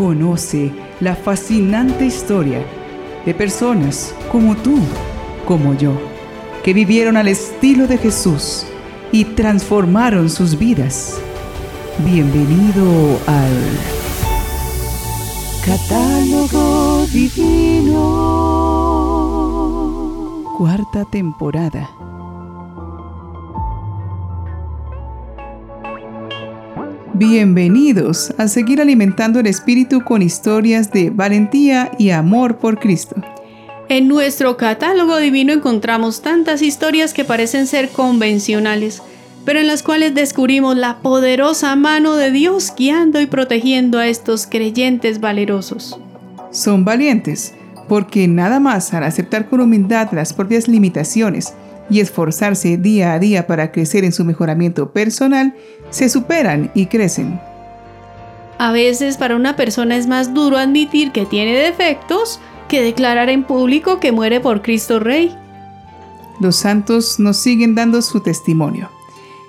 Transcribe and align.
Conoce 0.00 0.72
la 1.00 1.14
fascinante 1.14 2.06
historia 2.06 2.64
de 3.26 3.34
personas 3.34 4.14
como 4.32 4.56
tú, 4.56 4.78
como 5.46 5.74
yo, 5.74 5.92
que 6.64 6.72
vivieron 6.72 7.18
al 7.18 7.28
estilo 7.28 7.86
de 7.86 7.98
Jesús 7.98 8.64
y 9.12 9.26
transformaron 9.26 10.30
sus 10.30 10.58
vidas. 10.58 11.20
Bienvenido 11.98 13.18
al 13.26 13.52
Catálogo 15.66 17.04
Divino. 17.12 17.98
Cuarta 20.56 21.04
temporada. 21.04 21.90
Bienvenidos 27.20 28.32
a 28.38 28.48
seguir 28.48 28.80
alimentando 28.80 29.40
el 29.40 29.46
espíritu 29.46 30.00
con 30.00 30.22
historias 30.22 30.90
de 30.90 31.10
valentía 31.10 31.90
y 31.98 32.12
amor 32.12 32.56
por 32.56 32.78
Cristo. 32.78 33.14
En 33.90 34.08
nuestro 34.08 34.56
catálogo 34.56 35.18
divino 35.18 35.52
encontramos 35.52 36.22
tantas 36.22 36.62
historias 36.62 37.12
que 37.12 37.26
parecen 37.26 37.66
ser 37.66 37.90
convencionales, 37.90 39.02
pero 39.44 39.60
en 39.60 39.66
las 39.66 39.82
cuales 39.82 40.14
descubrimos 40.14 40.78
la 40.78 41.00
poderosa 41.00 41.76
mano 41.76 42.16
de 42.16 42.30
Dios 42.30 42.72
guiando 42.74 43.20
y 43.20 43.26
protegiendo 43.26 43.98
a 43.98 44.08
estos 44.08 44.46
creyentes 44.46 45.20
valerosos. 45.20 46.00
Son 46.50 46.86
valientes 46.86 47.52
porque 47.86 48.28
nada 48.28 48.60
más 48.60 48.94
al 48.94 49.04
aceptar 49.04 49.46
con 49.50 49.60
humildad 49.60 50.08
las 50.12 50.32
propias 50.32 50.68
limitaciones 50.68 51.52
y 51.90 52.00
esforzarse 52.00 52.76
día 52.76 53.12
a 53.12 53.18
día 53.18 53.46
para 53.46 53.72
crecer 53.72 54.04
en 54.04 54.12
su 54.12 54.24
mejoramiento 54.24 54.92
personal, 54.92 55.54
se 55.90 56.08
superan 56.08 56.70
y 56.74 56.86
crecen. 56.86 57.40
A 58.58 58.72
veces 58.72 59.16
para 59.16 59.36
una 59.36 59.56
persona 59.56 59.96
es 59.96 60.06
más 60.06 60.34
duro 60.34 60.56
admitir 60.56 61.12
que 61.12 61.26
tiene 61.26 61.54
defectos 61.54 62.40
que 62.68 62.82
declarar 62.82 63.28
en 63.28 63.44
público 63.44 64.00
que 64.00 64.12
muere 64.12 64.40
por 64.40 64.62
Cristo 64.62 65.00
Rey. 65.00 65.34
Los 66.40 66.56
santos 66.56 67.18
nos 67.18 67.38
siguen 67.38 67.74
dando 67.74 68.00
su 68.02 68.20
testimonio. 68.20 68.90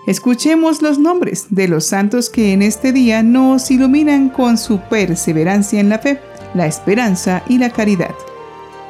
Escuchemos 0.07 0.81
los 0.81 0.97
nombres 0.97 1.45
de 1.49 1.67
los 1.67 1.85
santos 1.85 2.29
que 2.29 2.53
en 2.53 2.61
este 2.63 2.91
día 2.91 3.21
nos 3.21 3.69
iluminan 3.69 4.29
con 4.29 4.57
su 4.57 4.79
perseverancia 4.79 5.79
en 5.79 5.89
la 5.89 5.99
fe, 5.99 6.19
la 6.55 6.65
esperanza 6.65 7.43
y 7.47 7.59
la 7.59 7.69
caridad. 7.69 8.15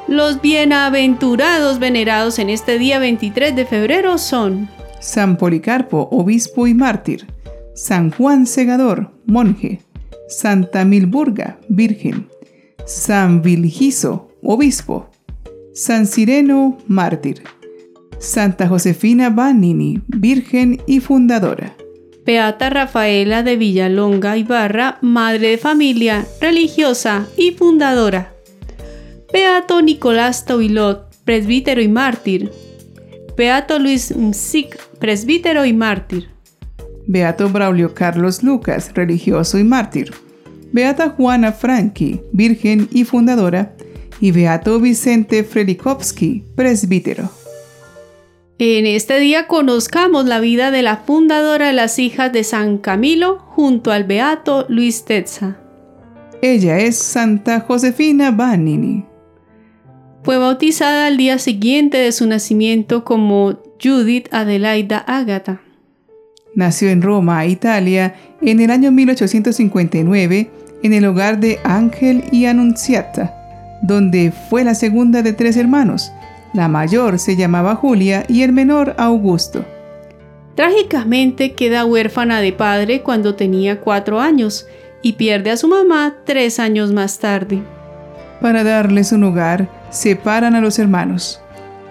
Los 0.07 0.41
bienaventurados 0.41 1.79
venerados 1.79 2.39
en 2.39 2.49
este 2.49 2.77
día 2.79 2.99
23 2.99 3.55
de 3.55 3.65
febrero 3.65 4.17
son 4.17 4.69
San 4.99 5.37
Policarpo, 5.37 6.09
obispo 6.11 6.67
y 6.67 6.73
mártir, 6.73 7.27
San 7.75 8.11
Juan 8.11 8.45
Segador, 8.45 9.11
monje, 9.25 9.81
Santa 10.27 10.85
Milburga, 10.85 11.59
virgen, 11.69 12.27
San 12.85 13.41
Vilgiso, 13.41 14.29
obispo, 14.43 15.09
San 15.73 16.07
Sireno, 16.07 16.77
mártir, 16.87 17.43
Santa 18.19 18.67
Josefina 18.67 19.29
Banini, 19.29 20.01
virgen 20.07 20.81
y 20.87 20.99
fundadora. 20.99 21.75
Beata 22.25 22.69
Rafaela 22.69 23.43
de 23.43 23.55
Villalonga 23.55 24.37
Ibarra, 24.37 24.97
madre 25.01 25.49
de 25.49 25.57
familia, 25.57 26.25
religiosa 26.39 27.27
y 27.37 27.51
fundadora. 27.51 28.33
Beato 29.33 29.81
Nicolás 29.81 30.43
Toilot, 30.43 31.15
presbítero 31.23 31.81
y 31.81 31.87
mártir. 31.87 32.51
Beato 33.37 33.79
Luis 33.79 34.13
Msic, 34.13 34.77
presbítero 34.99 35.63
y 35.63 35.71
mártir. 35.71 36.29
Beato 37.07 37.49
Braulio 37.49 37.93
Carlos 37.93 38.43
Lucas, 38.43 38.91
religioso 38.93 39.57
y 39.57 39.63
mártir. 39.63 40.11
Beata 40.73 41.09
Juana 41.11 41.53
Franchi, 41.53 42.19
virgen 42.33 42.89
y 42.91 43.05
fundadora. 43.05 43.73
Y 44.19 44.31
Beato 44.31 44.79
Vicente 44.81 45.45
Frelikovsky, 45.45 46.43
presbítero. 46.55 47.29
En 48.59 48.85
este 48.85 49.19
día 49.19 49.47
conozcamos 49.47 50.25
la 50.25 50.39
vida 50.41 50.71
de 50.71 50.81
la 50.81 50.97
fundadora 50.97 51.67
de 51.67 51.73
las 51.73 51.97
hijas 51.99 52.33
de 52.33 52.43
San 52.43 52.77
Camilo 52.77 53.39
junto 53.39 53.91
al 53.91 54.03
Beato 54.03 54.65
Luis 54.67 55.05
Tetza. 55.05 55.57
Ella 56.41 56.79
es 56.79 56.97
Santa 56.97 57.61
Josefina 57.61 58.31
Banini. 58.31 59.10
Fue 60.23 60.37
bautizada 60.37 61.07
al 61.07 61.17
día 61.17 61.39
siguiente 61.39 61.97
de 61.97 62.11
su 62.11 62.27
nacimiento 62.27 63.03
como 63.03 63.57
Judith 63.83 64.27
Adelaida 64.31 64.99
Ágata. 64.99 65.61
Nació 66.53 66.89
en 66.89 67.01
Roma, 67.01 67.45
Italia, 67.47 68.13
en 68.41 68.59
el 68.59 68.69
año 68.69 68.91
1859, 68.91 70.51
en 70.83 70.93
el 70.93 71.05
hogar 71.05 71.39
de 71.39 71.59
Ángel 71.63 72.23
y 72.31 72.45
Annunziata, 72.45 73.33
donde 73.81 74.31
fue 74.31 74.63
la 74.63 74.75
segunda 74.75 75.23
de 75.23 75.33
tres 75.33 75.57
hermanos. 75.57 76.11
La 76.53 76.67
mayor 76.67 77.17
se 77.17 77.35
llamaba 77.35 77.75
Julia 77.75 78.25
y 78.27 78.43
el 78.43 78.51
menor 78.51 78.93
Augusto. 78.99 79.65
Trágicamente 80.53 81.53
queda 81.53 81.85
huérfana 81.85 82.41
de 82.41 82.53
padre 82.53 83.01
cuando 83.01 83.33
tenía 83.33 83.79
cuatro 83.79 84.19
años 84.19 84.67
y 85.01 85.13
pierde 85.13 85.49
a 85.49 85.57
su 85.57 85.67
mamá 85.67 86.17
tres 86.25 86.59
años 86.59 86.91
más 86.91 87.17
tarde. 87.17 87.63
Para 88.41 88.63
darles 88.63 89.11
un 89.11 89.23
hogar, 89.23 89.69
separan 89.91 90.55
a 90.55 90.61
los 90.61 90.79
hermanos, 90.79 91.39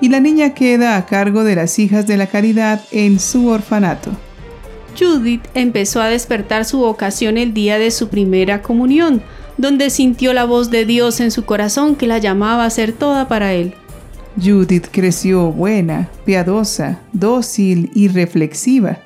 y 0.00 0.08
la 0.08 0.18
niña 0.18 0.52
queda 0.52 0.96
a 0.96 1.06
cargo 1.06 1.44
de 1.44 1.54
las 1.54 1.78
hijas 1.78 2.08
de 2.08 2.16
la 2.16 2.26
caridad 2.26 2.80
en 2.90 3.20
su 3.20 3.46
orfanato. 3.46 4.10
Judith 4.98 5.46
empezó 5.54 6.02
a 6.02 6.08
despertar 6.08 6.64
su 6.64 6.78
vocación 6.78 7.38
el 7.38 7.54
día 7.54 7.78
de 7.78 7.92
su 7.92 8.08
primera 8.08 8.62
comunión, 8.62 9.22
donde 9.58 9.90
sintió 9.90 10.32
la 10.32 10.44
voz 10.44 10.70
de 10.70 10.84
Dios 10.84 11.20
en 11.20 11.30
su 11.30 11.44
corazón 11.44 11.94
que 11.94 12.08
la 12.08 12.18
llamaba 12.18 12.64
a 12.64 12.70
ser 12.70 12.92
toda 12.92 13.28
para 13.28 13.52
él. 13.52 13.74
Judith 14.42 14.88
creció 14.90 15.52
buena, 15.52 16.08
piadosa, 16.24 17.00
dócil 17.12 17.90
y 17.94 18.08
reflexiva. 18.08 18.98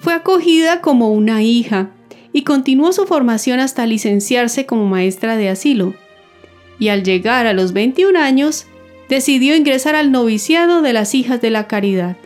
Fue 0.00 0.14
acogida 0.14 0.80
como 0.80 1.12
una 1.12 1.42
hija 1.42 1.90
y 2.32 2.44
continuó 2.44 2.92
su 2.92 3.04
formación 3.06 3.60
hasta 3.60 3.84
licenciarse 3.84 4.64
como 4.64 4.86
maestra 4.86 5.36
de 5.36 5.50
asilo 5.50 5.94
y 6.82 6.88
al 6.88 7.04
llegar 7.04 7.46
a 7.46 7.52
los 7.52 7.72
21 7.74 8.18
años, 8.18 8.66
decidió 9.08 9.54
ingresar 9.54 9.94
al 9.94 10.10
noviciado 10.10 10.82
de 10.82 10.92
las 10.92 11.14
Hijas 11.14 11.40
de 11.40 11.50
la 11.50 11.68
Caridad. 11.68 12.16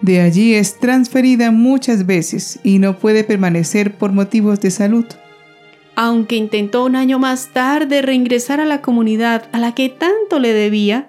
De 0.00 0.20
allí 0.20 0.54
es 0.54 0.78
transferida 0.78 1.50
muchas 1.50 2.06
veces 2.06 2.60
y 2.62 2.78
no 2.78 3.00
puede 3.00 3.24
permanecer 3.24 3.94
por 3.94 4.12
motivos 4.12 4.60
de 4.60 4.70
salud. 4.70 5.06
Aunque 5.96 6.36
intentó 6.36 6.84
un 6.84 6.94
año 6.94 7.18
más 7.18 7.48
tarde 7.48 8.00
reingresar 8.00 8.60
a 8.60 8.64
la 8.64 8.80
comunidad 8.80 9.48
a 9.50 9.58
la 9.58 9.74
que 9.74 9.88
tanto 9.88 10.38
le 10.38 10.52
debía, 10.52 11.08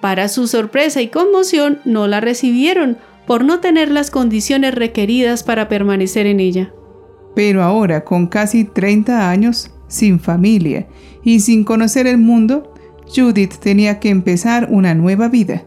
para 0.00 0.28
su 0.28 0.46
sorpresa 0.46 1.02
y 1.02 1.08
conmoción 1.08 1.80
no 1.84 2.06
la 2.06 2.20
recibieron 2.20 2.98
por 3.26 3.44
no 3.44 3.58
tener 3.58 3.90
las 3.90 4.12
condiciones 4.12 4.76
requeridas 4.76 5.42
para 5.42 5.68
permanecer 5.68 6.26
en 6.26 6.38
ella. 6.38 6.72
Pero 7.34 7.64
ahora, 7.64 8.04
con 8.04 8.28
casi 8.28 8.62
30 8.62 9.28
años, 9.28 9.72
sin 9.90 10.20
familia 10.20 10.88
y 11.22 11.40
sin 11.40 11.64
conocer 11.64 12.06
el 12.06 12.16
mundo, 12.16 12.72
Judith 13.14 13.56
tenía 13.58 14.00
que 14.00 14.08
empezar 14.08 14.68
una 14.70 14.94
nueva 14.94 15.28
vida. 15.28 15.66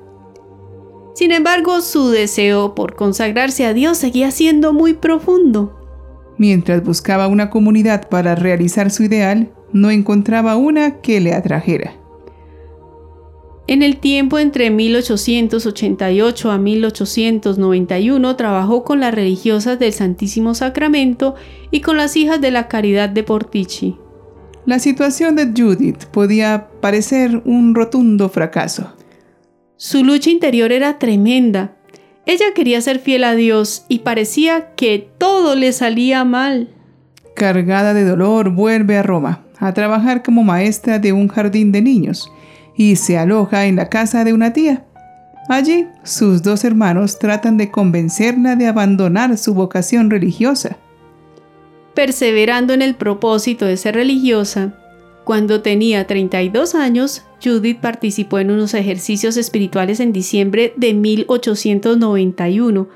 Sin 1.13 1.31
embargo, 1.31 1.81
su 1.81 2.09
deseo 2.09 2.73
por 2.73 2.95
consagrarse 2.95 3.65
a 3.65 3.73
Dios 3.73 3.99
seguía 3.99 4.31
siendo 4.31 4.73
muy 4.73 4.93
profundo. 4.93 5.79
Mientras 6.37 6.83
buscaba 6.83 7.27
una 7.27 7.51
comunidad 7.51 8.09
para 8.09 8.33
realizar 8.33 8.89
su 8.89 9.03
ideal, 9.03 9.51
no 9.71 9.91
encontraba 9.91 10.55
una 10.55 11.01
que 11.01 11.19
le 11.19 11.33
atrajera. 11.33 11.93
En 13.65 13.81
el 13.81 13.97
tiempo 13.97 14.39
entre 14.39 14.71
1888 14.71 16.51
a 16.51 16.57
1891 16.57 18.35
trabajó 18.35 18.83
con 18.83 18.99
las 18.99 19.13
religiosas 19.13 19.79
del 19.79 19.93
Santísimo 19.93 20.53
Sacramento 20.53 21.35
y 21.71 21.79
con 21.79 21.95
las 21.95 22.17
hijas 22.17 22.41
de 22.41 22.51
la 22.51 22.67
Caridad 22.67 23.07
de 23.09 23.23
Portici. 23.23 23.95
La 24.65 24.79
situación 24.79 25.35
de 25.35 25.51
Judith 25.55 26.05
podía 26.05 26.69
parecer 26.79 27.41
un 27.43 27.75
rotundo 27.75 28.29
fracaso. 28.29 28.93
Su 29.75 30.05
lucha 30.05 30.29
interior 30.29 30.71
era 30.71 30.99
tremenda. 30.99 31.75
Ella 32.25 32.45
quería 32.55 32.79
ser 32.79 32.99
fiel 32.99 33.25
a 33.25 33.35
Dios 33.35 33.85
y 33.89 33.99
parecía 33.99 34.73
que 34.75 35.09
todo 35.17 35.55
le 35.55 35.73
salía 35.73 36.23
mal. 36.23 36.69
Cargada 37.35 37.93
de 37.93 38.05
dolor, 38.05 38.51
vuelve 38.51 38.97
a 38.97 39.03
Roma 39.03 39.43
a 39.59 39.73
trabajar 39.73 40.23
como 40.23 40.43
maestra 40.43 40.97
de 40.97 41.11
un 41.11 41.27
jardín 41.27 41.73
de 41.73 41.81
niños 41.81 42.31
y 42.77 42.95
se 42.95 43.17
aloja 43.17 43.65
en 43.65 43.75
la 43.75 43.89
casa 43.89 44.23
de 44.23 44.31
una 44.31 44.53
tía. 44.53 44.85
Allí, 45.49 45.87
sus 46.03 46.41
dos 46.41 46.63
hermanos 46.63 47.19
tratan 47.19 47.57
de 47.57 47.69
convencerla 47.69 48.55
de 48.55 48.67
abandonar 48.67 49.37
su 49.37 49.53
vocación 49.53 50.09
religiosa 50.09 50.77
perseverando 51.93 52.73
en 52.73 52.81
el 52.81 52.95
propósito 52.95 53.65
de 53.65 53.77
ser 53.77 53.95
religiosa, 53.95 54.73
cuando 55.23 55.61
tenía 55.61 56.05
32 56.05 56.75
años, 56.75 57.23
Judith 57.41 57.79
participó 57.79 58.39
en 58.39 58.51
unos 58.51 58.73
ejercicios 58.73 59.37
espirituales 59.37 60.01
en 60.01 60.11
diciembre 60.11 60.73
de 60.75 60.93
1891, 60.93 62.89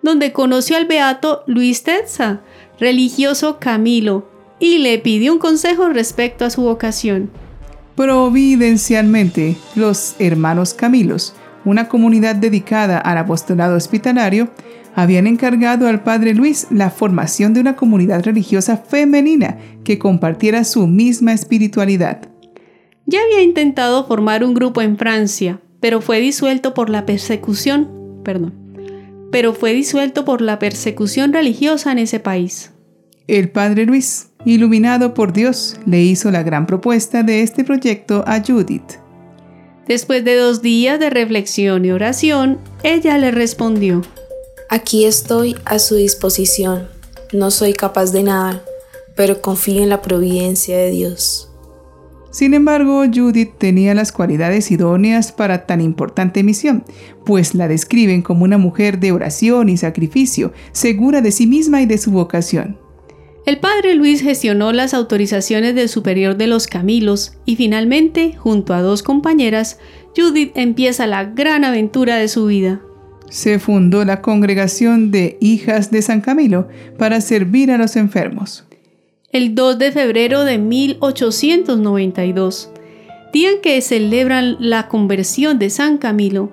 donde 0.00 0.32
conoció 0.32 0.76
al 0.76 0.86
beato 0.86 1.42
Luis 1.46 1.82
Tetza, 1.82 2.42
religioso 2.78 3.58
Camilo, 3.58 4.28
y 4.60 4.78
le 4.78 4.98
pidió 5.00 5.32
un 5.32 5.40
consejo 5.40 5.88
respecto 5.88 6.44
a 6.44 6.50
su 6.50 6.62
vocación. 6.62 7.30
Providencialmente, 7.96 9.56
los 9.74 10.14
hermanos 10.20 10.74
Camilos, 10.74 11.34
una 11.64 11.88
comunidad 11.88 12.36
dedicada 12.36 12.98
al 12.98 13.18
apostolado 13.18 13.76
hospitalario, 13.76 14.50
habían 14.94 15.26
encargado 15.26 15.88
al 15.88 16.02
padre 16.02 16.34
Luis 16.34 16.66
la 16.70 16.90
formación 16.90 17.54
de 17.54 17.60
una 17.60 17.76
comunidad 17.76 18.24
religiosa 18.24 18.76
femenina 18.76 19.58
que 19.84 19.98
compartiera 19.98 20.64
su 20.64 20.86
misma 20.86 21.32
espiritualidad. 21.32 22.28
Ya 23.06 23.20
había 23.22 23.42
intentado 23.42 24.06
formar 24.06 24.44
un 24.44 24.54
grupo 24.54 24.82
en 24.82 24.96
Francia, 24.96 25.60
pero 25.80 26.00
fue 26.00 26.20
disuelto 26.20 26.74
por 26.74 26.90
la 26.90 27.06
persecución, 27.06 27.90
perdón, 28.22 28.54
pero 29.32 29.54
fue 29.54 29.72
disuelto 29.72 30.24
por 30.24 30.40
la 30.42 30.58
persecución 30.58 31.32
religiosa 31.32 31.90
en 31.90 31.98
ese 31.98 32.20
país. 32.20 32.72
El 33.26 33.50
padre 33.50 33.86
Luis, 33.86 34.30
iluminado 34.44 35.14
por 35.14 35.32
Dios, 35.32 35.78
le 35.86 36.02
hizo 36.02 36.30
la 36.30 36.42
gran 36.42 36.66
propuesta 36.66 37.22
de 37.22 37.42
este 37.42 37.64
proyecto 37.64 38.24
a 38.26 38.40
Judith. 38.40 39.01
Después 39.86 40.24
de 40.24 40.36
dos 40.36 40.62
días 40.62 41.00
de 41.00 41.10
reflexión 41.10 41.84
y 41.84 41.90
oración, 41.90 42.58
ella 42.82 43.18
le 43.18 43.30
respondió, 43.30 44.02
Aquí 44.68 45.04
estoy 45.04 45.56
a 45.64 45.78
su 45.78 45.96
disposición. 45.96 46.88
No 47.32 47.50
soy 47.50 47.74
capaz 47.74 48.12
de 48.12 48.22
nada, 48.22 48.64
pero 49.16 49.42
confío 49.42 49.82
en 49.82 49.88
la 49.88 50.00
providencia 50.00 50.76
de 50.78 50.90
Dios. 50.90 51.50
Sin 52.30 52.54
embargo, 52.54 53.04
Judith 53.12 53.58
tenía 53.58 53.94
las 53.94 54.10
cualidades 54.10 54.70
idóneas 54.70 55.32
para 55.32 55.66
tan 55.66 55.82
importante 55.82 56.42
misión, 56.42 56.84
pues 57.26 57.54
la 57.54 57.68
describen 57.68 58.22
como 58.22 58.44
una 58.44 58.56
mujer 58.56 58.98
de 59.00 59.12
oración 59.12 59.68
y 59.68 59.76
sacrificio, 59.76 60.52
segura 60.72 61.20
de 61.20 61.32
sí 61.32 61.46
misma 61.46 61.82
y 61.82 61.86
de 61.86 61.98
su 61.98 62.10
vocación. 62.10 62.78
El 63.44 63.58
padre 63.58 63.94
Luis 63.94 64.22
gestionó 64.22 64.72
las 64.72 64.94
autorizaciones 64.94 65.74
del 65.74 65.88
superior 65.88 66.36
de 66.36 66.46
los 66.46 66.66
Camilos 66.66 67.34
y 67.44 67.56
finalmente, 67.56 68.34
junto 68.36 68.74
a 68.74 68.82
dos 68.82 69.02
compañeras, 69.02 69.78
Judith 70.16 70.52
empieza 70.54 71.06
la 71.06 71.24
gran 71.24 71.64
aventura 71.64 72.16
de 72.16 72.28
su 72.28 72.46
vida 72.46 72.82
se 73.32 73.58
fundó 73.58 74.04
la 74.04 74.20
congregación 74.20 75.10
de 75.10 75.38
Hijas 75.40 75.90
de 75.90 76.02
San 76.02 76.20
Camilo 76.20 76.68
para 76.98 77.22
servir 77.22 77.70
a 77.70 77.78
los 77.78 77.96
enfermos. 77.96 78.64
El 79.32 79.54
2 79.54 79.78
de 79.78 79.90
febrero 79.90 80.44
de 80.44 80.58
1892, 80.58 82.70
día 83.32 83.52
en 83.52 83.62
que 83.62 83.80
celebran 83.80 84.58
la 84.60 84.88
conversión 84.88 85.58
de 85.58 85.70
San 85.70 85.96
Camilo, 85.96 86.52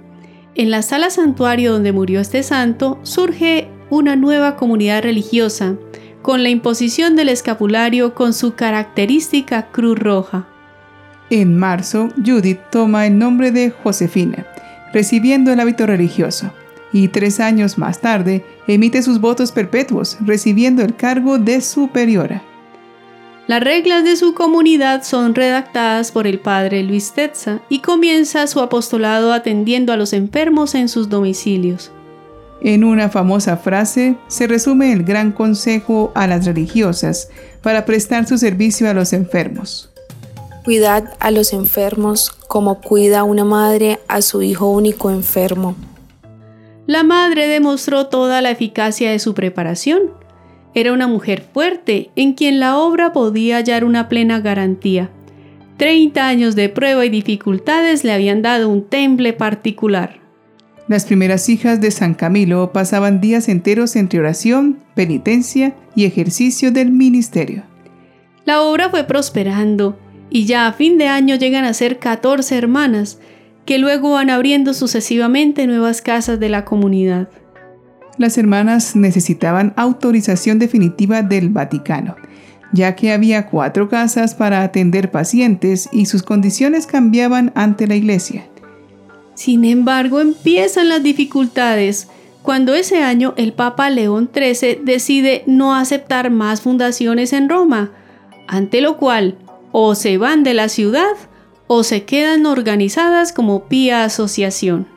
en 0.56 0.72
la 0.72 0.82
sala 0.82 1.10
santuario 1.10 1.74
donde 1.74 1.92
murió 1.92 2.22
este 2.22 2.44
santo 2.44 2.98
surge 3.04 3.68
una 3.90 4.16
nueva 4.16 4.56
comunidad 4.56 5.04
religiosa 5.04 5.76
con 6.22 6.44
la 6.44 6.50
imposición 6.50 7.16
del 7.16 7.30
escapulario 7.30 8.14
con 8.14 8.34
su 8.34 8.56
característica 8.56 9.68
cruz 9.68 9.98
roja. 9.98 10.48
En 11.30 11.58
marzo, 11.58 12.10
Judith 12.26 12.60
toma 12.72 13.08
el 13.08 13.18
nombre 13.18 13.52
de 13.52 13.70
Josefina, 13.72 14.46
recibiendo 14.94 15.52
el 15.52 15.60
hábito 15.60 15.86
religioso 15.86 16.52
y 16.92 17.08
tres 17.10 17.40
años 17.40 17.78
más 17.78 18.02
tarde 18.02 18.46
emite 18.68 19.02
sus 19.02 19.20
votos 19.20 19.52
perpetuos, 19.52 20.18
recibiendo 20.22 20.82
el 20.82 20.96
cargo 20.96 21.38
de 21.38 21.62
superiora. 21.62 22.44
Las 23.48 23.64
reglas 23.64 24.04
de 24.04 24.16
su 24.16 24.36
comunidad 24.36 25.04
son 25.04 25.34
redactadas 25.34 26.12
por 26.12 26.28
el 26.28 26.40
padre 26.40 26.84
Luis 26.84 27.14
Tetza 27.14 27.62
y 27.68 27.80
comienza 27.80 28.46
su 28.46 28.60
apostolado 28.60 29.34
atendiendo 29.34 29.92
a 29.92 29.98
los 29.98 30.14
enfermos 30.14 30.76
en 30.76 30.88
sus 30.88 31.10
domicilios. 31.10 31.92
En 32.62 32.84
una 32.84 33.10
famosa 33.10 33.56
frase 33.56 34.18
se 34.28 34.48
resume 34.48 34.92
el 34.92 35.04
gran 35.04 35.32
consejo 35.32 36.12
a 36.14 36.28
las 36.28 36.46
religiosas 36.46 37.30
para 37.62 37.86
prestar 37.86 38.28
su 38.28 38.38
servicio 38.38 38.90
a 38.90 38.94
los 38.94 39.14
enfermos. 39.14 39.90
Cuidad 40.66 41.16
a 41.20 41.32
los 41.32 41.54
enfermos 41.54 42.32
como 42.50 42.82
cuida 42.82 43.24
una 43.24 43.46
madre 43.46 44.00
a 44.10 44.22
su 44.22 44.42
hijo 44.42 44.70
único 44.70 45.10
enfermo. 45.10 45.76
La 46.86 47.04
madre 47.04 47.48
demostró 47.48 48.08
toda 48.08 48.42
la 48.42 48.52
eficacia 48.52 49.12
de 49.12 49.20
su 49.20 49.34
preparación. 49.34 50.02
Era 50.74 50.92
una 50.92 51.08
mujer 51.08 51.46
fuerte 51.54 52.10
en 52.16 52.34
quien 52.34 52.60
la 52.60 52.78
obra 52.78 53.14
podía 53.14 53.58
hallar 53.58 53.86
una 53.86 54.10
plena 54.10 54.42
garantía. 54.42 55.10
Treinta 55.78 56.28
años 56.28 56.56
de 56.56 56.68
prueba 56.68 57.06
y 57.06 57.10
dificultades 57.10 58.04
le 58.04 58.12
habían 58.12 58.42
dado 58.42 58.68
un 58.68 58.84
temple 58.84 59.32
particular. 59.32 60.19
Las 60.90 61.06
primeras 61.06 61.50
hijas 61.50 61.80
de 61.80 61.92
San 61.92 62.16
Camilo 62.16 62.74
pasaban 62.74 63.22
días 63.22 63.48
enteros 63.48 63.96
entre 63.96 64.20
oración, 64.20 64.80
penitencia 64.96 65.76
y 65.96 66.06
ejercicio 66.06 66.72
del 66.72 66.90
ministerio. 66.90 67.62
La 68.44 68.64
obra 68.64 68.90
fue 68.90 69.04
prosperando 69.04 70.00
y 70.32 70.46
ya 70.46 70.66
a 70.66 70.74
fin 70.74 70.98
de 70.98 71.08
año 71.08 71.36
llegan 71.36 71.64
a 71.64 71.76
ser 71.76 72.00
14 72.00 72.58
hermanas, 72.58 73.20
que 73.66 73.78
luego 73.78 74.14
van 74.14 74.32
abriendo 74.32 74.74
sucesivamente 74.74 75.68
nuevas 75.68 76.02
casas 76.02 76.40
de 76.40 76.50
la 76.50 76.66
comunidad. 76.66 77.30
Las 78.18 78.40
hermanas 78.40 78.96
necesitaban 78.96 79.74
autorización 79.76 80.58
definitiva 80.58 81.22
del 81.22 81.50
Vaticano, 81.50 82.16
ya 82.74 82.96
que 82.96 83.12
había 83.12 83.46
cuatro 83.46 83.90
casas 83.90 84.34
para 84.34 84.64
atender 84.64 85.12
pacientes 85.12 85.88
y 85.92 86.08
sus 86.08 86.24
condiciones 86.24 86.88
cambiaban 86.88 87.52
ante 87.54 87.86
la 87.86 87.94
iglesia. 87.94 88.50
Sin 89.40 89.64
embargo, 89.64 90.20
empiezan 90.20 90.90
las 90.90 91.02
dificultades 91.02 92.10
cuando 92.42 92.74
ese 92.74 93.04
año 93.04 93.34
el 93.38 93.54
Papa 93.54 93.90
León 93.90 94.30
XIII 94.34 94.82
decide 94.84 95.44
no 95.48 95.74
aceptar 95.74 96.30
más 96.30 96.60
fundaciones 96.60 97.32
en 97.32 97.48
Roma, 97.48 97.94
ante 98.50 98.82
lo 98.82 98.98
cual 98.98 99.38
o 99.72 99.96
se 99.96 100.18
van 100.18 100.44
de 100.44 100.54
la 100.54 100.68
ciudad 100.68 101.14
o 101.68 101.84
se 101.86 102.04
quedan 102.04 102.46
organizadas 102.46 103.32
como 103.32 103.70
pía 103.70 104.04
asociación. 104.04 104.88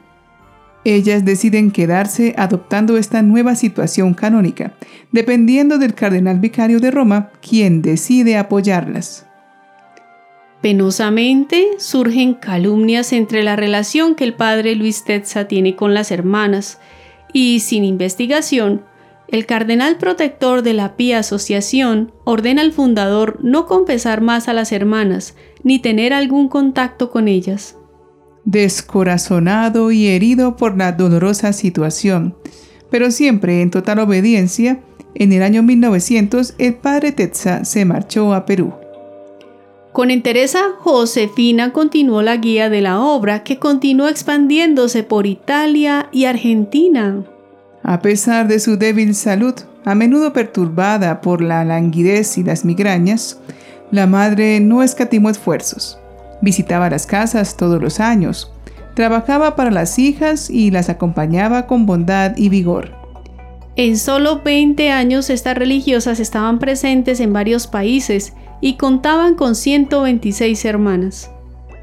Ellas 0.84 1.24
deciden 1.24 1.70
quedarse 1.70 2.34
adoptando 2.36 2.96
esta 2.96 3.22
nueva 3.22 3.54
situación 3.54 4.12
canónica, 4.12 4.74
dependiendo 5.12 5.78
del 5.78 5.94
cardenal 5.94 6.40
vicario 6.40 6.80
de 6.80 6.90
Roma, 6.90 7.30
quien 7.48 7.80
decide 7.80 8.36
apoyarlas. 8.36 9.24
Penosamente 10.62 11.70
surgen 11.78 12.34
calumnias 12.34 13.12
entre 13.12 13.42
la 13.42 13.56
relación 13.56 14.14
que 14.14 14.22
el 14.22 14.34
padre 14.34 14.76
Luis 14.76 15.02
Tetza 15.02 15.48
tiene 15.48 15.74
con 15.74 15.92
las 15.92 16.12
hermanas, 16.12 16.78
y 17.32 17.60
sin 17.60 17.84
investigación, 17.84 18.84
el 19.26 19.44
cardenal 19.44 19.96
protector 19.96 20.62
de 20.62 20.74
la 20.74 20.94
Pía 20.94 21.18
Asociación 21.18 22.12
ordena 22.24 22.62
al 22.62 22.70
fundador 22.70 23.38
no 23.42 23.66
confesar 23.66 24.20
más 24.20 24.46
a 24.46 24.52
las 24.52 24.70
hermanas 24.70 25.34
ni 25.64 25.80
tener 25.80 26.12
algún 26.12 26.48
contacto 26.48 27.10
con 27.10 27.26
ellas. 27.26 27.76
Descorazonado 28.44 29.90
y 29.90 30.08
herido 30.08 30.56
por 30.56 30.76
la 30.76 30.92
dolorosa 30.92 31.52
situación, 31.52 32.36
pero 32.88 33.10
siempre 33.10 33.62
en 33.62 33.70
total 33.70 33.98
obediencia, 34.00 34.80
en 35.14 35.32
el 35.32 35.42
año 35.42 35.62
1900 35.62 36.54
el 36.58 36.74
padre 36.74 37.10
Tetza 37.10 37.64
se 37.64 37.84
marchó 37.84 38.34
a 38.34 38.44
Perú. 38.44 38.81
Con 39.92 40.10
entereza, 40.10 40.60
Josefina 40.78 41.72
continuó 41.72 42.22
la 42.22 42.38
guía 42.38 42.70
de 42.70 42.80
la 42.80 43.00
obra 43.00 43.44
que 43.44 43.58
continuó 43.58 44.08
expandiéndose 44.08 45.02
por 45.02 45.26
Italia 45.26 46.08
y 46.12 46.24
Argentina. 46.24 47.22
A 47.82 48.00
pesar 48.00 48.48
de 48.48 48.58
su 48.58 48.78
débil 48.78 49.14
salud, 49.14 49.54
a 49.84 49.94
menudo 49.94 50.32
perturbada 50.32 51.20
por 51.20 51.42
la 51.42 51.62
languidez 51.64 52.38
y 52.38 52.42
las 52.42 52.64
migrañas, 52.64 53.38
la 53.90 54.06
madre 54.06 54.60
no 54.60 54.82
escatimó 54.82 55.28
esfuerzos. 55.28 55.98
Visitaba 56.40 56.88
las 56.88 57.06
casas 57.06 57.58
todos 57.58 57.82
los 57.82 58.00
años, 58.00 58.50
trabajaba 58.94 59.56
para 59.56 59.70
las 59.70 59.98
hijas 59.98 60.48
y 60.48 60.70
las 60.70 60.88
acompañaba 60.88 61.66
con 61.66 61.84
bondad 61.84 62.34
y 62.38 62.48
vigor. 62.48 62.92
En 63.76 63.98
solo 63.98 64.40
20 64.42 64.90
años 64.90 65.28
estas 65.28 65.56
religiosas 65.56 66.18
estaban 66.18 66.58
presentes 66.58 67.20
en 67.20 67.32
varios 67.32 67.66
países 67.66 68.32
y 68.62 68.78
contaban 68.78 69.34
con 69.34 69.54
126 69.54 70.64
hermanas. 70.64 71.30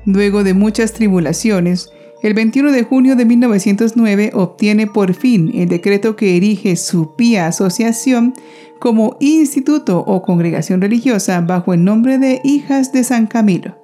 Luego 0.05 0.43
de 0.43 0.55
muchas 0.55 0.93
tribulaciones, 0.93 1.91
el 2.23 2.33
21 2.33 2.71
de 2.71 2.83
junio 2.83 3.15
de 3.15 3.25
1909 3.25 4.31
obtiene 4.33 4.87
por 4.87 5.13
fin 5.13 5.51
el 5.53 5.69
decreto 5.69 6.15
que 6.15 6.35
erige 6.35 6.75
su 6.75 7.15
pía 7.15 7.45
asociación 7.45 8.33
como 8.79 9.17
instituto 9.19 9.99
o 9.99 10.23
congregación 10.23 10.81
religiosa 10.81 11.39
bajo 11.41 11.73
el 11.73 11.83
nombre 11.83 12.17
de 12.17 12.41
Hijas 12.43 12.91
de 12.91 13.03
San 13.03 13.27
Camilo. 13.27 13.77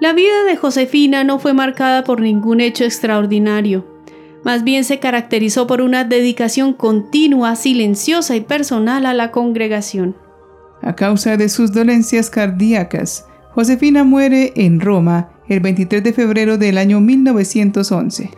La 0.00 0.12
vida 0.12 0.44
de 0.44 0.56
Josefina 0.56 1.24
no 1.24 1.38
fue 1.38 1.54
marcada 1.54 2.04
por 2.04 2.20
ningún 2.20 2.60
hecho 2.60 2.84
extraordinario, 2.84 3.96
más 4.46 4.62
bien 4.62 4.84
se 4.84 5.00
caracterizó 5.00 5.66
por 5.66 5.80
una 5.80 6.04
dedicación 6.04 6.72
continua, 6.72 7.56
silenciosa 7.56 8.36
y 8.36 8.42
personal 8.42 9.04
a 9.06 9.12
la 9.12 9.32
congregación. 9.32 10.14
A 10.86 10.94
causa 10.94 11.36
de 11.36 11.48
sus 11.48 11.72
dolencias 11.72 12.30
cardíacas, 12.30 13.26
Josefina 13.50 14.04
muere 14.04 14.52
en 14.54 14.78
Roma 14.78 15.30
el 15.48 15.58
23 15.58 16.04
de 16.04 16.12
febrero 16.12 16.58
del 16.58 16.78
año 16.78 17.00
1911. 17.00 18.30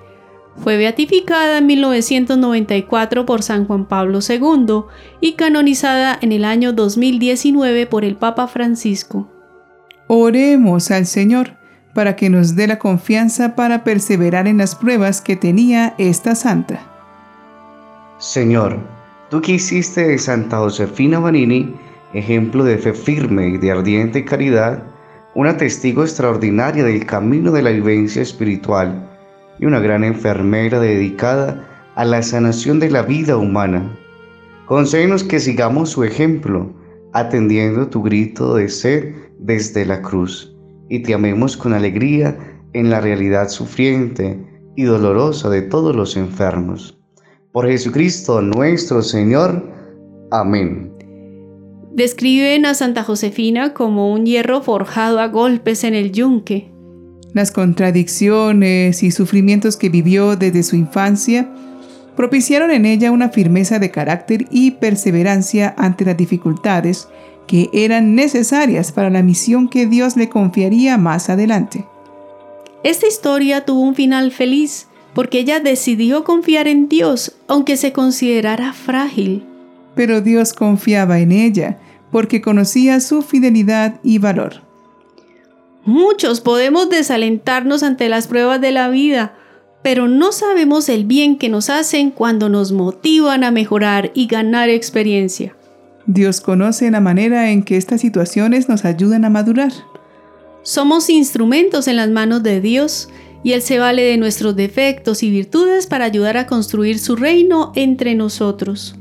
Fue 0.57 0.79
beatificada 0.79 1.59
en 1.59 1.67
1994 1.67 3.27
por 3.27 3.43
San 3.43 3.67
Juan 3.67 3.85
Pablo 3.85 4.21
II 4.27 4.85
y 5.21 5.35
canonizada 5.35 6.19
en 6.23 6.33
el 6.33 6.47
año 6.47 6.73
2019 6.73 7.85
por 7.85 8.03
el 8.07 8.17
Papa 8.17 8.49
Francisco. 8.49 9.29
Oremos 10.07 10.91
al 10.91 11.05
Señor 11.05 11.59
para 11.93 12.17
que 12.17 12.31
nos 12.31 12.57
dé 12.57 12.67
la 12.67 12.79
confianza 12.79 13.57
para 13.57 13.85
perseverar 13.85 14.47
en 14.47 14.57
las 14.57 14.75
pruebas 14.75 15.21
que 15.21 15.37
tenía 15.37 15.95
esta 15.99 16.35
santa. 16.35 16.81
Señor, 18.17 18.79
tú 19.29 19.43
que 19.43 19.53
hiciste 19.53 20.09
de 20.09 20.19
Santa 20.19 20.57
Josefina 20.57 21.19
Vanini 21.19 21.75
ejemplo 22.15 22.65
de 22.65 22.79
fe 22.79 22.93
firme 22.93 23.49
y 23.49 23.59
de 23.59 23.71
ardiente 23.71 24.25
caridad, 24.25 24.83
una 25.35 25.57
testigo 25.57 26.03
extraordinaria 26.03 26.85
del 26.85 27.07
camino 27.07 27.53
de 27.53 27.63
la 27.63 27.71
vivencia 27.71 28.23
espiritual 28.23 29.09
y 29.59 29.67
una 29.67 29.81
gran 29.81 30.05
enfermera 30.05 30.81
dedicada 30.81 31.65
a 31.95 32.05
la 32.05 32.23
sanación 32.23 32.81
de 32.81 32.91
la 32.91 33.03
vida 33.03 33.37
humana. 33.37 33.97
Concédenos 34.67 35.25
que 35.25 35.41
sigamos 35.41 35.91
su 35.91 36.05
ejemplo, 36.05 36.73
atendiendo 37.13 37.89
tu 37.89 38.03
grito 38.03 38.55
de 38.55 38.69
sed 38.69 39.15
desde 39.39 39.87
la 39.87 40.03
cruz, 40.03 40.55
y 40.89 41.01
te 41.03 41.15
amemos 41.15 41.57
con 41.57 41.73
alegría 41.73 42.37
en 42.73 42.91
la 42.91 43.01
realidad 43.01 43.49
sufriente 43.49 44.39
y 44.77 44.85
dolorosa 44.85 45.49
de 45.51 45.63
todos 45.63 45.97
los 45.97 46.17
enfermos. 46.17 46.99
Por 47.53 47.67
Jesucristo 47.67 48.43
nuestro 48.43 49.03
Señor. 49.03 49.65
Amén. 50.31 50.98
Describen 51.93 52.67
a 52.67 52.75
Santa 52.75 53.03
Josefina 53.03 53.75
como 53.75 54.13
un 54.13 54.27
hierro 54.27 54.63
forjado 54.63 55.21
a 55.21 55.29
golpes 55.29 55.85
en 55.85 55.95
el 55.95 56.13
yunque. 56.13 56.71
Las 57.33 57.51
contradicciones 57.51 59.03
y 59.03 59.11
sufrimientos 59.11 59.77
que 59.77 59.89
vivió 59.89 60.37
desde 60.37 60.63
su 60.63 60.77
infancia 60.77 61.49
propiciaron 62.17 62.71
en 62.71 62.85
ella 62.85 63.11
una 63.11 63.29
firmeza 63.29 63.79
de 63.79 63.91
carácter 63.91 64.47
y 64.51 64.73
perseverancia 64.73 65.75
ante 65.79 66.05
las 66.05 66.17
dificultades 66.17 67.09
que 67.47 67.71
eran 67.73 68.15
necesarias 68.15 68.93
para 68.93 69.11
la 69.11 69.23
misión 69.23 69.69
que 69.69 69.87
Dios 69.87 70.17
le 70.17 70.29
confiaría 70.29 70.99
más 70.99 71.31
adelante. 71.31 71.85
Esta 72.85 73.07
historia 73.07 73.65
tuvo 73.65 73.81
un 73.81 73.95
final 73.95 74.31
feliz 74.31 74.89
porque 75.15 75.41
ella 75.41 75.61
decidió 75.61 76.25
confiar 76.25 76.69
en 76.69 76.89
Dios 76.89 77.37
aunque 77.49 77.77
se 77.77 77.93
considerara 77.93 78.73
frágil 78.73 79.45
pero 79.99 80.21
Dios 80.21 80.53
confiaba 80.53 81.19
en 81.19 81.33
ella 81.33 81.77
porque 82.13 82.41
conocía 82.41 83.01
su 83.01 83.21
fidelidad 83.21 83.99
y 84.05 84.19
valor. 84.19 84.63
Muchos 85.85 86.41
podemos 86.41 86.89
desalentarnos 86.89 87.83
ante 87.83 88.09
las 88.09 88.29
pruebas 88.29 88.61
de 88.61 88.71
la 88.71 88.91
vida, 88.91 89.35
pero 89.83 90.07
no 90.07 90.31
sabemos 90.31 90.89
el 90.89 91.05
bien 91.05 91.37
que 91.37 91.49
nos 91.49 91.69
hacen 91.69 92.13
cuando 92.13 92.49
nos 92.49 92.71
motivan 92.71 93.43
a 93.43 93.51
mejorar 93.51 94.13
y 94.15 94.29
ganar 94.29 94.69
experiencia. 94.69 95.57
Dios 96.07 96.41
conoce 96.41 96.89
la 96.93 97.01
manera 97.01 97.51
en 97.51 97.65
que 97.65 97.77
estas 97.77 98.01
situaciones 98.01 98.69
nos 98.69 98.85
ayudan 98.85 99.25
a 99.25 99.31
madurar. 99.31 99.73
Somos 100.63 101.11
instrumentos 101.11 101.89
en 101.89 101.97
las 101.97 102.09
manos 102.09 102.45
de 102.45 102.61
Dios 102.61 103.09
y 103.43 103.51
Él 103.51 103.63
se 103.63 103.81
vale 103.81 104.03
de 104.03 104.17
nuestros 104.17 104.55
defectos 104.55 105.25
y 105.25 105.31
virtudes 105.33 105.89
para 105.89 106.05
ayudar 106.05 106.37
a 106.37 106.47
construir 106.47 107.01
su 107.01 107.17
reino 107.17 107.73
entre 107.75 108.15
nosotros. 108.15 108.95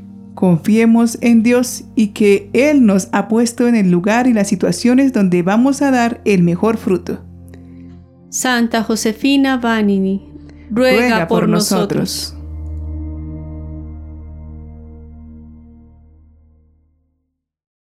Confiemos 0.47 1.17
en 1.19 1.43
Dios 1.43 1.83
y 1.93 2.13
que 2.13 2.49
Él 2.53 2.85
nos 2.85 3.09
ha 3.11 3.27
puesto 3.27 3.67
en 3.67 3.75
el 3.75 3.91
lugar 3.91 4.27
y 4.27 4.33
las 4.33 4.47
situaciones 4.47 5.11
donde 5.11 5.43
vamos 5.43 5.81
a 5.81 5.91
dar 5.91 6.21
el 6.23 6.41
mejor 6.41 6.77
fruto. 6.77 7.21
Santa 8.29 8.81
Josefina 8.81 9.57
Vanini, 9.57 10.31
ruega, 10.71 11.27
por, 11.27 11.49
nosotros. 11.49 12.36